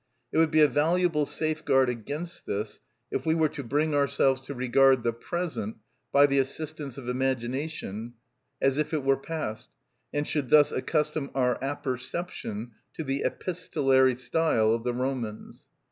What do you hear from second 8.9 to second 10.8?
it were past, and should thus